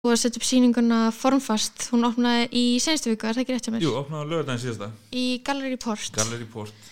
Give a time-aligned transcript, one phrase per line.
[0.00, 3.66] og að setja upp síninguna formfast, hún opnaði í senstu viku, er það ekki rétt
[3.68, 3.84] hjá mér?
[3.84, 6.08] Jú, opnaði lögðan síðasta, Í Gallery Port.
[6.16, 6.86] Gallery Port.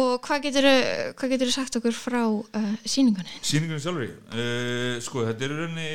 [0.00, 0.66] og hvað getur
[1.18, 3.38] hvað getur sagt okkur frá uh, síningunni?
[3.46, 4.10] Sýningunni sjálfur.
[4.34, 5.88] Uh, sko, þetta er í rauninni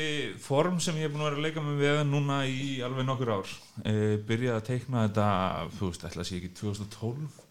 [0.44, 3.34] form sem ég er búin að vera að leika með við núna í alveg nokkur
[3.36, 3.54] ár.
[3.84, 5.28] Uh, byrjaði að teikna þetta,
[5.76, 7.42] þú veist, ætla að sé ekki 2012.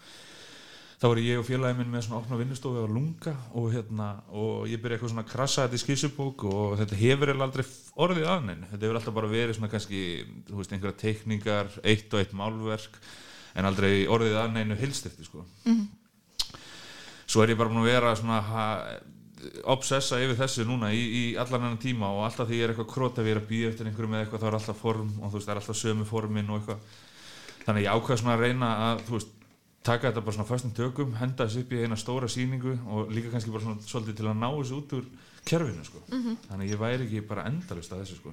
[1.05, 4.63] Þá var ég og félagið minn með svona opna vinnustofu á Lunga og hérna, og
[4.73, 7.67] ég byrjaði eitthvað svona krasa þetta í skissubók og þetta hefur eiginlega aldrei
[8.07, 8.69] orðið aðneinu.
[8.71, 10.01] Þetta hefur alltaf bara verið svona kannski,
[10.49, 12.97] þú veist, einhverja teikningar, eitt og eitt málverk,
[13.53, 15.45] en aldrei orðið aðneinu hilstifti, sko.
[17.29, 18.41] svo er ég bara búin að vera svona
[19.77, 22.93] obsessa yfir þessu núna í, í allan hennan tíma og alltaf því ég er eitthvað
[22.97, 25.37] krót að vera að býja eftir einhverju með eitthvað þá er alltaf form og þú
[25.37, 29.03] veist það er alltaf sömu formin og eitthvað þannig ég ákveða svona að reyna að
[29.05, 29.44] þú veist
[29.85, 33.33] taka þetta bara svona fastum tökum henda þessu upp í eina stóra sýningu og líka
[33.35, 35.09] kannski bara svona svolítið til að ná þessu út úr
[35.45, 36.01] kerfinu sko.
[36.49, 38.33] Þannig að ég væri ekki bara endalist að þessu sko.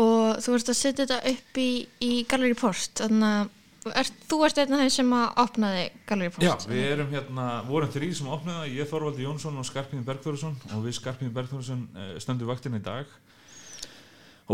[0.00, 1.68] Og þú ert að setja þetta upp í,
[2.00, 6.32] í Gallery Port þannig að er, þú ert einn af þeim sem að opnaði Gallery
[6.32, 10.56] Port Já, við erum hérna, vorum þrý sem opnaði ég Þorvaldi Jónsson og Skarpín Bergþórsson
[10.72, 13.10] og við Skarpín Bergþórsson eh, stöndum vaktina í dag.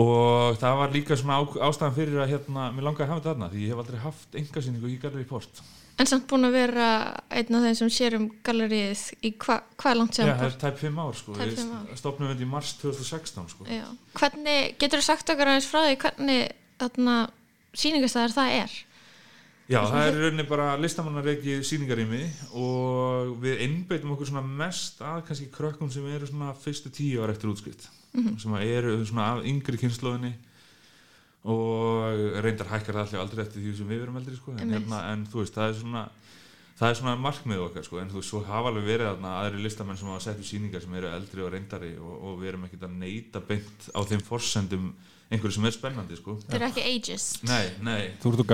[0.01, 3.33] Og það var líka svona á, ástæðan fyrir að hérna, mér langaði að hafa þetta
[3.33, 5.63] þarna því ég hef aldrei haft engasýningu í Gallery Port
[6.01, 6.89] en samt búin að vera
[7.29, 10.47] einn af þeim sem sér um gallerið í hva, hvað er langt Já, sér það
[10.47, 11.65] er tæp 5 ár sko, við
[12.01, 13.67] stopnum þetta í mars 2016 sko.
[13.69, 13.85] Já.
[14.17, 16.47] hvernig, getur þú sagt okkur aðeins frá því hvernig
[16.81, 17.17] þarna
[17.77, 18.79] sýningastæðar það er?
[19.71, 22.25] Já, það er í rauninni bara listamannareiki sýningarými
[22.59, 27.37] og við einbeitum okkur svona mest að kannski krökkum sem eru svona fyrstu tíu ára
[27.37, 30.33] eftir útskrift sem að eru svona af yngri kynnslóðinni
[31.49, 34.57] og reyndar hækkar það allir aldrei eftir því sem við verum eldri sko.
[34.59, 36.03] en, hérna, en þú veist, það er svona
[36.81, 38.01] það er svona markmið okkar sko.
[38.01, 40.85] en þú veist, svo hafa alveg verið þarna aðri listamenn sem hafa sett upp sýningar
[40.85, 44.27] sem eru eldri og reyndari og, og við erum ekkert að neyta beint á þeim
[44.27, 44.91] forsendum
[45.31, 46.37] einhverju sem er spennandi sko.
[46.45, 48.47] þeir eru ekki ages Nei, nei, Þú ert þú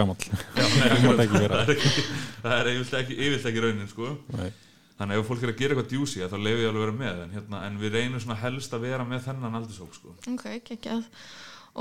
[1.25, 4.13] ekki vera það er ekki, yfirleitt ekki, ekki raunin sko.
[4.37, 4.51] Nei.
[4.99, 6.97] þannig að ef fólk er að gera eitthvað djúsi þá leif ég alveg að vera
[7.01, 10.17] með en, hérna, en við reynum helst að vera með þennan aldurshók sko.
[10.35, 11.07] ok, geggjað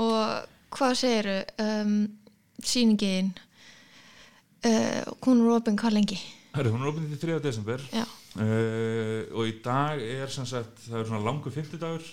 [0.06, 1.96] og hvað segiru um,
[2.62, 3.32] sýningin
[4.66, 6.20] uh, hún er opinn hvað lengi?
[6.56, 7.40] Herru, hún er opnið til 3.
[7.44, 7.82] desember.
[8.36, 12.06] Uh, og í dag er sagt, það er svona langur 50 dagur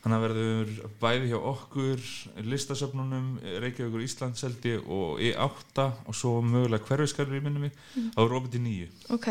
[0.00, 0.70] þannig að verður
[1.00, 2.04] bæði hjá okkur
[2.48, 3.32] listasöfnunum,
[3.64, 7.74] Reykjavíkur Íslandseldi og E8 og svo mögulega hverfiskarri í minni mig
[8.14, 9.28] þá er opnið til 9 ok.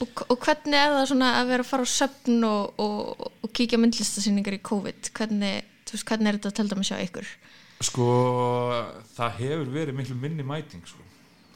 [0.00, 3.52] Og, og hvernig er það svona að vera að fara á söfn og, og, og
[3.54, 5.10] kíkja á myndlistasýningar í COVID?
[5.18, 7.32] Hvernig, þú veist, hvernig er þetta að telda með sjá ykkur?
[7.82, 8.06] Sko,
[9.16, 11.04] það hefur verið miklu minni mæting sko.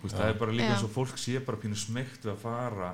[0.02, 0.74] Veist, það er bara líka Já.
[0.74, 2.91] eins og fólk sé bara pínu smegt við að fara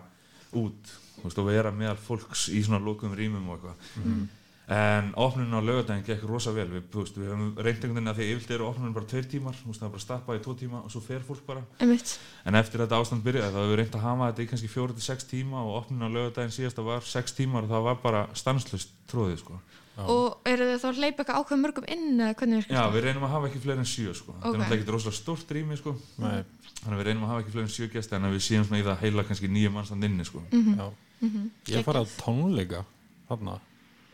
[0.53, 0.93] út
[1.25, 4.31] veist, og vera meðal fólks í svona lokum rýmum og eitthvað.
[4.73, 6.69] En opnunin á laugardaginn gekk rosa vel.
[6.71, 9.59] Við, veist, við höfum reynt einhvern veginn að því yfirlt eru opnunin bara tveir tímar,
[9.59, 11.65] það er bara stappað í tvo tíma og svo fer fólk bara.
[11.83, 12.15] Einmitt,
[12.47, 14.97] en eftir þetta ástand byrjaði þá hefur við reynt að hafa þetta í kannski fjóra
[14.97, 18.23] til sex tíma og opnunin á laugardaginn síðasta var sex tímar og það var bara
[18.39, 19.59] stanslust tróðið sko.
[19.97, 22.93] Og eru þið þá að hleypa eitthvað ákveð mörgum inn eða hvernig virkar Já, það?
[22.97, 24.33] við reynum að hafa ekki fleiri en sjö sko.
[24.33, 24.55] þetta Ok.
[24.55, 25.93] er náttúrulega ekki rosalega stórt rými sko.
[26.19, 26.45] Nei.
[26.83, 28.81] þannig að við reynum að hafa ekki fleiri en sjö gæsti en við séum svona
[28.81, 30.43] í það heila kannski nýju mannstand inni sko.
[30.51, 30.87] Já.
[31.69, 32.85] Ég farið að tónleika
[33.29, 33.59] þarna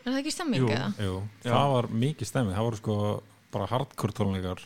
[0.05, 0.89] er það ekki stemming eða?
[0.99, 1.51] Jú, Já.
[1.53, 2.97] það var mikið stemming það voru sko
[3.51, 4.61] bara hardcore tónleikar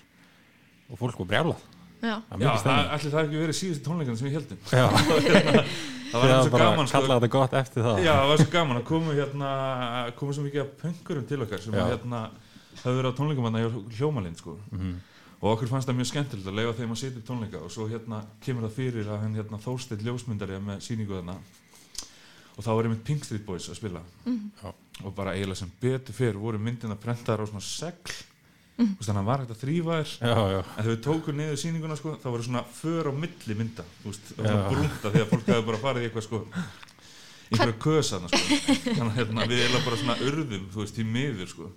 [0.90, 1.62] og fólk var brjálað
[2.04, 2.92] já, allir það.
[3.00, 4.86] hefði ekki verið síðustu tónleikan sem við heldum Já,
[6.12, 6.98] það var svo gaman sko.
[7.00, 8.02] kalla þetta gott eftir það.
[8.04, 9.52] Já, það var svo gaman að koma hérna
[10.20, 12.22] koma svo mikið af pöngurum til okkar sem hérna
[12.84, 14.58] höfðu verið á tónleikum hérna hjá hljómalind sko.
[14.72, 14.94] Mhm.
[15.44, 17.88] og okkur fannst það mjög skemmtilegt að leifa þeim að setja upp tónleika og svo
[17.92, 21.36] hérna kemur það fyrir að hann hérna Þórsteinn ljósmyndari er með síningu þarna.
[22.54, 24.02] Og þá var einmitt Pink Street Boys að spila.
[24.30, 24.70] Já.
[25.04, 28.14] og bara eiginlega sem betur fyrir voru myndina prentaðar á svona segl
[28.78, 28.94] mm.
[29.00, 30.14] þannig að hann var hægt að þrýfa þér.
[30.20, 33.60] Já, já, en þegar við tókum niður sýninguna sko, þá voru svona för á milli
[33.60, 36.42] mynda það var svona brúnta því að fólk hefði bara farið í eitthvað sko
[37.54, 38.58] einhverja kösaðna sko.
[38.98, 41.70] Þannig að hérna, við erum bara svona urðum þú veist, í miður sko.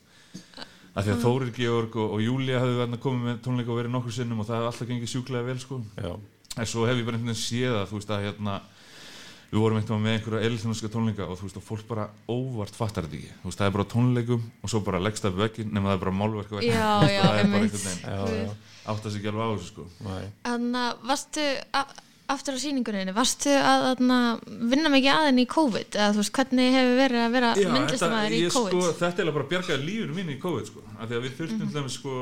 [0.96, 3.92] Að því að Þórir Georg og, og Júlia hefðu hérna komið með tónleika og verið
[3.92, 5.80] nokkur sinnum og það hefði alltaf gengið sjúklega vel sko.
[6.00, 6.12] Já,
[6.56, 8.54] en svo hef ég bara einhvern veginn séð að þú veist að hérna
[9.50, 13.06] við vorum eitthvað með einhverja eilþjónuska tónleika og þú veist og fólk bara óvart fattar
[13.06, 15.92] þetta ekki þú veist það er bara tónleikum og svo bara leggst það vekkin nema
[15.92, 16.74] það er bara málverk á vegginn.
[16.74, 18.74] já, það er bara einmitt einhvern veginn já, já.
[18.90, 20.26] átt að sig ekki alveg á þessu sko Nei.
[20.48, 21.46] Þannig að varstu
[22.26, 24.18] aftur á sýningunni, varstu að þarna,
[24.72, 28.40] vinna mikið aðeins í COVID eða þú veist hvernig hefur verið að vera myndlistamæður í
[28.40, 30.82] ég, COVID sko, þetta er bara bjargaði lífinu mínu í COVID sko.
[30.96, 32.16] af því að við þurftum til dæmis sko,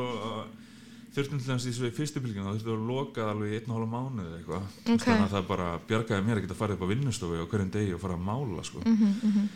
[1.15, 3.77] þurftum til dæmis í fyrstu bylgjum þá þurftum við að loka alveg í einn og
[3.77, 5.05] hálfa mánuð eða eitthvað Þú veist, Ok.
[5.05, 7.95] þannig að það bara bjargaði mér að geta farið upp á vinnustofu á hverjum degi
[7.95, 8.83] og fara að mála sko.
[8.85, 9.49] Mhm, mhm.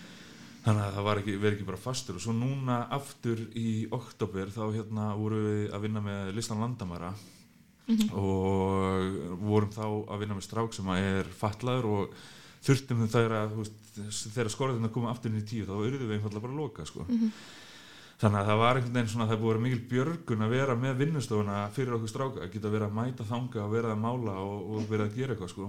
[0.69, 4.65] þannig að það ekki, verið ekki bara fastur og svo núna aftur í oktober þá
[4.75, 7.13] hérna vorum við að vinna með listan landamæra
[8.13, 12.19] og vorum þá að vinna með strák sem að er fatlaður og
[12.67, 13.71] þurftum þegar að
[14.35, 17.07] þegar skorðina koma aftur inn í tíu þá eruðum við einfallega bara að loka sko.
[18.19, 20.75] Þannig að það var einhvern veginn svona það búið að vera mikil björgun að vera
[20.85, 24.35] með vinnustofuna fyrir okkur stráka, að geta verið að mæta þanga og verið að mála
[24.43, 25.69] og, og verið að gera eitthvað sko.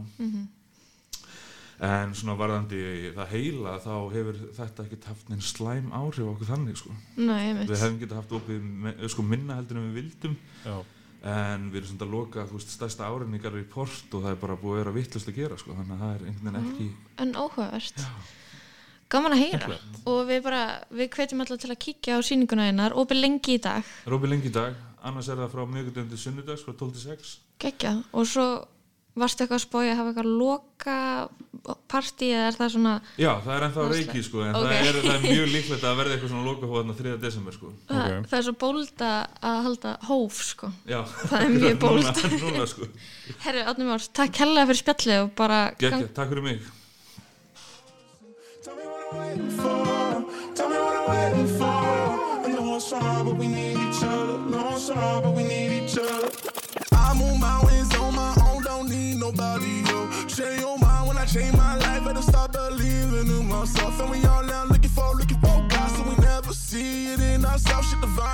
[1.80, 2.80] en svona varðandi
[3.16, 6.96] það heila þá hefur þetta ekkert haft neinn slæm áhrif á okkur þannig sko.
[7.16, 10.36] Nei, við hefum getað haft opið me- sko, minna heldur en við vildum
[10.66, 10.76] Já,
[11.30, 14.58] en við erum svona að loka veist, stærsta áreiningar í port og það er bara
[14.60, 15.78] búið að vera vittlust að gera sko.
[15.78, 16.90] þannig að það er einhvern veginn ekki
[17.24, 18.04] En óhugavert.
[19.10, 19.60] Gaman að heyra.
[19.60, 20.02] Skemmtilegt.
[20.10, 20.64] Og við bara,
[20.94, 24.50] við hvetjum alltaf til að kíkja á sýninguna einar, opið lengi í dag, Rópi lengi
[24.52, 28.04] í dag, annars er það frá miðgudönd til sunnudags frá 12 til 6 geggjað.
[28.14, 28.46] Og svo
[29.20, 30.98] varstu eitthvað að spója að hafa eitthvað loka
[31.92, 34.62] partí eða er það svona, Já, það er ennþá reiki sko, en Ok.
[34.64, 37.16] það, er, það er mjög líklegt að verða eitthvað svona loka hóðan 3.
[37.26, 37.72] desember sko.
[37.90, 38.30] það, Ok.
[38.32, 39.10] það er svo bólda
[39.50, 40.72] að halda hóf, sko.
[40.88, 41.84] Já, Það er mjög
[42.46, 42.88] núna sko.
[43.44, 45.60] Herri, Átni Már, takk hella fyrir spjallið og bara...
[45.82, 46.62] Gekja, takk fyrir mig
[63.60, 64.00] myself.
[64.02, 67.46] And we all now looking for, looking for God, so we never see it in
[67.46, 67.90] ourselves.
[67.90, 68.30] Shit divine.